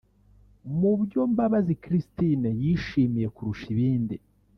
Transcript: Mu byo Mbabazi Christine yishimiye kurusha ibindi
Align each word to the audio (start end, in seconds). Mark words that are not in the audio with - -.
Mu 0.79 0.91
byo 1.01 1.21
Mbabazi 1.31 1.73
Christine 1.83 2.49
yishimiye 2.63 3.27
kurusha 3.35 3.65
ibindi 3.73 4.15